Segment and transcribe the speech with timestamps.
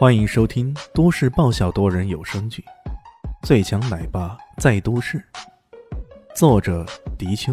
[0.00, 2.64] 欢迎收听都市爆笑多人有声剧
[3.46, 5.18] 《最强奶爸在都市》，
[6.34, 6.86] 作者：
[7.18, 7.52] 迪秋，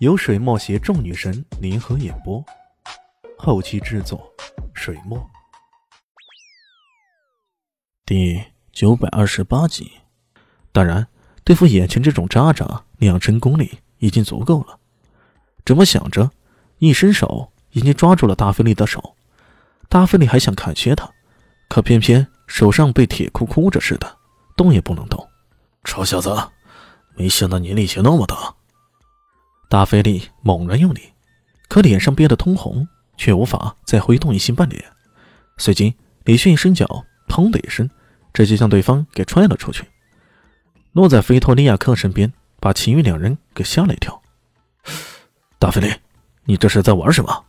[0.00, 2.44] 由水墨携众女神联合演播，
[3.38, 4.30] 后期制作：
[4.74, 5.18] 水墨。
[8.04, 9.92] 第九百二十八集。
[10.72, 11.08] 当然，
[11.42, 14.78] 对付眼前这种渣渣，两成功力已经足够了。
[15.64, 16.32] 这么想着，
[16.80, 19.16] 一伸手已经抓住了大飞利的手。
[19.88, 21.10] 大飞利还想砍削他。
[21.70, 24.18] 可偏偏手上被铁箍箍着似的，
[24.56, 25.24] 动也不能动。
[25.84, 26.36] 臭小子，
[27.14, 28.52] 没想到你力气那么大！
[29.68, 31.00] 大飞力猛然用力，
[31.68, 34.84] 可脸上憋得通红，却无法再挥动一星半点。
[35.58, 37.88] 随即，李迅一伸脚，砰的一声，
[38.32, 39.84] 直接将对方给踹了出去，
[40.90, 44.20] 落在菲托利亚克身边，把其余两人给吓了一跳。
[45.60, 45.94] 大飞力，
[46.46, 47.44] 你这是在玩什么？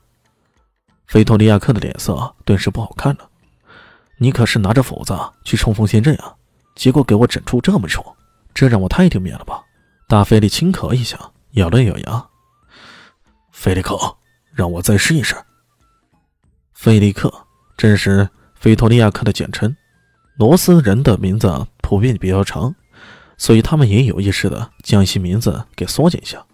[1.08, 3.31] 菲托利亚克的脸色顿时不好看了。
[4.22, 6.36] 你可是拿着斧子去冲锋陷阵啊，
[6.76, 8.16] 结果给我整出这么丑，
[8.54, 9.64] 这让我太丢面了吧！
[10.08, 11.18] 大菲利轻咳一下，
[11.54, 12.24] 咬了咬牙。
[13.52, 13.98] 菲利克，
[14.54, 15.36] 让我再试一试。
[16.76, 17.34] 菲利克
[17.76, 19.76] 正是菲托利亚克的简称，
[20.38, 22.76] 罗斯人的名字普遍比较长，
[23.40, 26.46] 所以他们也有意识的将一些名字给缩减一下。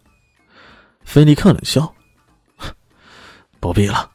[1.03, 1.93] 菲利克冷笑
[3.59, 4.09] ：“不必了。”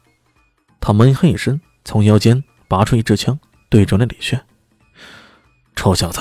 [0.81, 2.43] 他闷哼一声，从腰间。
[2.73, 4.43] 拔出一支枪，对准了李炫。
[5.75, 6.19] 臭小子，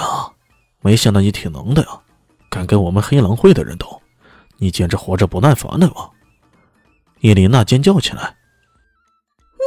[0.83, 1.89] 没想到你挺能的呀，
[2.50, 4.03] 敢跟我们黑狼会的人斗，
[4.58, 6.11] 你简直活着不耐烦了吧？
[7.20, 8.36] 叶琳娜尖叫起来
[9.56, 9.64] ：“你、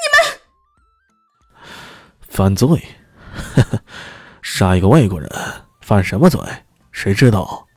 [0.00, 0.40] 你们
[2.20, 2.82] 犯罪！
[4.40, 5.30] 杀一个外国人，
[5.82, 6.40] 犯什么罪？
[6.92, 7.68] 谁知道？”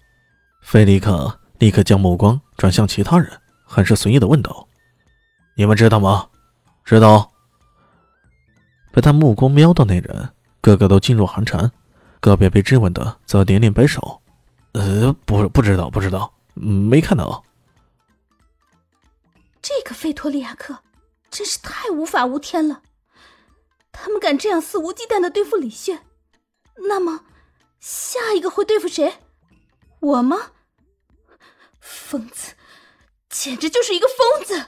[0.64, 3.30] 菲利克立刻将目光转向其他人，
[3.66, 4.66] 很是随意的问道
[5.58, 6.26] ：“你们知道吗？
[6.86, 7.30] 知道？”
[8.94, 10.30] 被他目光瞄到那人，
[10.62, 11.72] 个个都噤若寒蝉，
[12.20, 14.22] 个别被质问的则连连摆手
[14.74, 17.44] ：“呃，不，不知道，不知道，没看到。”
[19.64, 20.78] 这个费托利亚克
[21.32, 22.84] 真是太无法无天了！
[23.92, 26.06] 他们敢这样肆无忌惮的对付李炫，
[26.88, 27.22] 那么
[27.80, 29.16] 下一个会对付谁？
[30.02, 30.52] 我吗？
[31.80, 32.54] 疯子，
[33.28, 34.68] 简直就是一个疯子！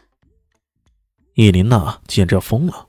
[1.36, 2.88] 伊琳娜简直要疯了。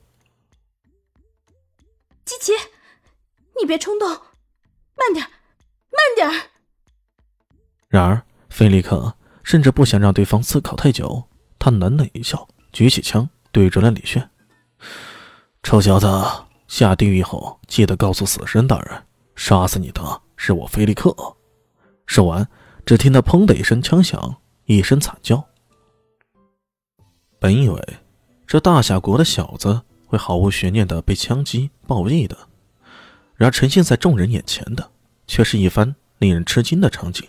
[3.59, 5.25] 你别冲动，慢点，
[5.91, 6.29] 慢点。
[7.87, 11.23] 然而，菲利克甚至不想让对方思考太久，
[11.57, 14.29] 他冷冷一笑，举起枪对准了李炫
[15.63, 16.07] ：“臭小子，
[16.67, 19.03] 下地狱后记得告诉死神大人，
[19.35, 21.15] 杀死你的是我菲利克。”
[22.05, 22.47] 说完，
[22.85, 25.43] 只听到“砰”的一声枪响，一声惨叫。
[27.39, 27.97] 本以为
[28.45, 29.81] 这大夏国的小子。
[30.09, 32.46] 会毫无悬念的被枪击暴毙的，
[33.37, 34.91] 然而呈现在众人眼前的，
[35.25, 37.25] 却是一番令人吃惊的场景。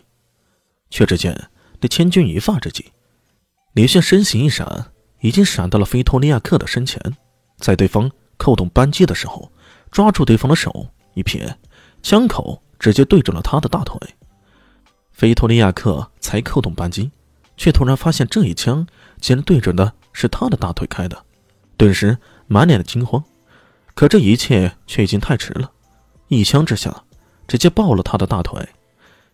[0.90, 2.92] 却只见那千钧一发之际，
[3.74, 4.86] 李炫身形一闪，
[5.20, 7.00] 已经闪到了菲托利亚克的身前，
[7.58, 9.52] 在对方扣动扳机的时候，
[9.90, 11.58] 抓住对方的手一撇，
[12.02, 13.98] 枪口直接对准了他的大腿。
[15.12, 17.10] 菲托利亚克才扣动扳机，
[17.56, 18.86] 却突然发现这一枪
[19.20, 21.24] 竟然对准的是他的大腿开的，
[21.76, 22.18] 顿时。
[22.50, 23.22] 满脸的惊慌，
[23.94, 25.70] 可这一切却已经太迟了。
[26.28, 27.04] 一枪之下，
[27.46, 28.68] 直接爆了他的大腿，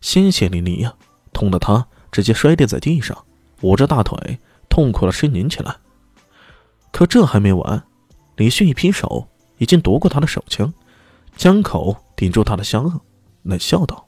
[0.00, 0.94] 鲜血淋漓呀，
[1.32, 3.24] 痛得他直接摔跌在地上，
[3.62, 4.38] 捂着大腿
[4.68, 5.76] 痛苦的呻吟起来。
[6.92, 7.82] 可这还没完，
[8.36, 9.28] 李迅一劈手，
[9.58, 10.72] 已经夺过他的手枪，
[11.36, 13.00] 枪口顶住他的香颚，
[13.42, 14.06] 冷笑道：“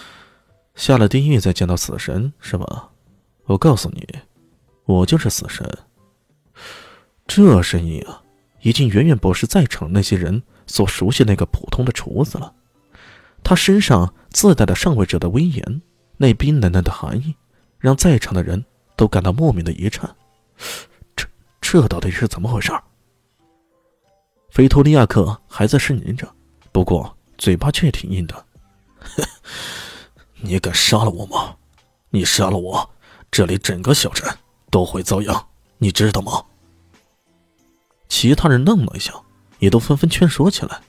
[0.76, 2.90] 下了地狱再见到死神是吧？
[3.46, 4.06] 我告诉你，
[4.84, 5.68] 我就是死神。”
[7.26, 8.22] 这声音啊，
[8.62, 12.52] 已经远远不是在场那些人所熟悉那个普通的厨子了。
[13.42, 15.82] 他身上自带的上位者的威严，
[16.16, 17.34] 那冰冷冷的寒意，
[17.78, 18.64] 让在场的人
[18.96, 20.14] 都感到莫名的一颤。
[21.14, 21.26] 这
[21.60, 22.72] 这到底是怎么回事？
[24.50, 26.26] 菲托利亚克还在呻吟着，
[26.72, 28.44] 不过嘴巴却挺硬的。
[30.40, 31.56] 你敢杀了我吗？
[32.10, 32.90] 你杀了我，
[33.30, 34.26] 这里整个小镇
[34.70, 35.46] 都会遭殃，
[35.78, 36.42] 你知道吗？
[38.08, 39.12] 其他人愣了一下，
[39.58, 40.82] 也都纷纷劝说起来：“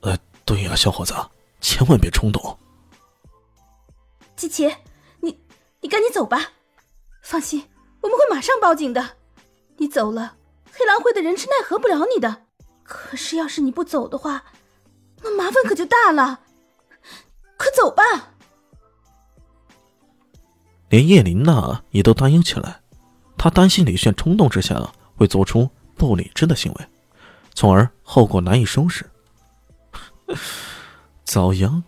[0.00, 1.14] 呃，对呀，小伙子，
[1.60, 2.58] 千万别冲动。”
[4.36, 4.74] 季奇，
[5.20, 5.38] 你
[5.80, 6.52] 你赶紧走吧。
[7.22, 7.68] 放心，
[8.00, 9.16] 我们会马上报警的。
[9.76, 10.36] 你走了，
[10.72, 12.42] 黑狼会的人是奈何不了你的。
[12.82, 14.44] 可是要是你不走的话，
[15.22, 16.40] 那麻烦可就大了。
[17.56, 18.02] 快走吧！
[20.88, 22.80] 连叶琳娜也都担忧起来，
[23.36, 25.70] 她担心李炫冲动之下会做出。
[25.96, 26.86] 不理智的行为，
[27.60, 29.04] 从而后果难以收拾。
[31.24, 31.82] 遭殃。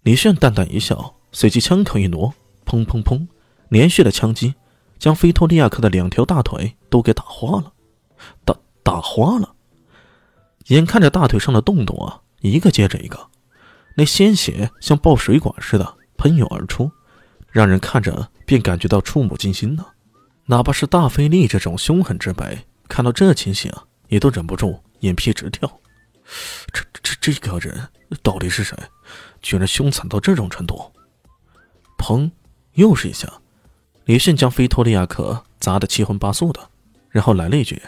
[0.00, 2.32] 李炫淡淡一笑，随即枪口一挪，
[2.64, 3.26] 砰砰砰，
[3.68, 4.54] 连续的枪击
[4.98, 7.70] 将菲托利亚克的两条大腿都给打花了，
[8.46, 9.54] 打打花了。
[10.68, 13.28] 眼看着大腿上的洞洞啊，一个接着一个，
[13.94, 16.90] 那鲜血像爆水管似的喷涌而出，
[17.50, 19.84] 让人看着便感觉到触目惊心呢。
[20.46, 25.80] 哪怕是大菲利这种凶狠之辈，看到这情形啊，也都忍不住眼皮直跳。
[26.70, 27.88] 这这这个人
[28.22, 28.76] 到底是谁？
[29.40, 30.92] 居然凶残到这种程度！
[31.96, 32.30] 砰，
[32.74, 33.26] 又是一下，
[34.04, 36.60] 李迅将菲托利亚克砸得七荤八素的，
[37.08, 37.80] 然后来了一句：“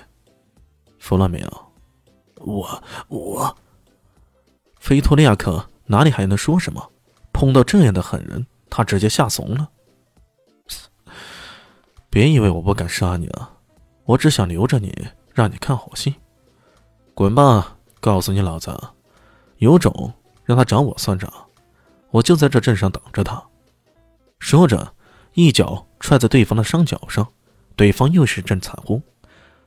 [0.98, 1.66] 服了没有？”
[2.40, 3.54] 我我，
[4.80, 6.90] 菲托利亚克哪里还能说什么？
[7.34, 9.68] 碰到这样的狠人，他直接吓怂了。
[12.08, 13.58] 别以为我不敢杀你啊，
[14.04, 16.14] 我只想留着你，让你看好戏。
[17.12, 17.76] 滚吧！
[18.00, 18.78] 告诉你老子，
[19.58, 20.12] 有种
[20.44, 21.32] 让他找我算账，
[22.10, 23.42] 我就在这镇上等着他。
[24.38, 24.94] 说着，
[25.32, 27.26] 一脚踹在对方的伤脚上，
[27.76, 29.00] 对方又是一阵惨呼。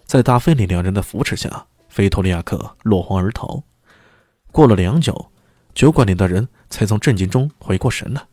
[0.05, 3.63] 在大费里两人的扶持下，菲托利亚克落荒而逃。
[4.51, 5.31] 过了良久，
[5.73, 8.25] 酒馆里的人才从震惊中回过神来，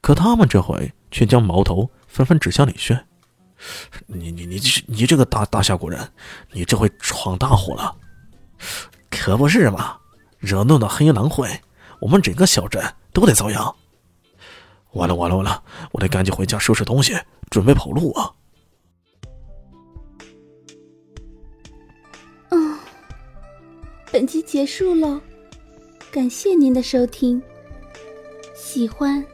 [0.00, 3.06] 可他们这回却将矛头纷纷指向李轩
[4.06, 6.12] ：“你你你这你这个大大夏国人，
[6.52, 7.96] 你这回闯大祸了！”
[9.10, 9.96] 可不是嘛！
[10.38, 11.60] 惹怒了黑狼会，
[12.00, 13.74] 我们整个小镇都得遭殃。
[14.92, 15.62] 完了完了完了！
[15.92, 17.16] 我得赶紧回家收拾东西，
[17.50, 18.32] 准备跑路啊！
[22.50, 22.78] 嗯，
[24.10, 25.20] 本集结束了，
[26.10, 27.42] 感谢您的收听。
[28.54, 29.24] 喜欢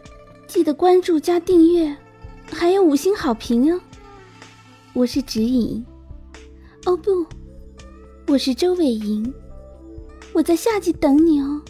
[0.47, 1.97] 记得关注加订阅，
[2.53, 3.81] 还有五星好评哦。
[4.97, 5.85] 我是指引，
[6.87, 7.27] 哦不，
[8.29, 9.31] 我是周伟莹。
[10.33, 11.61] 我在夏季等你哦。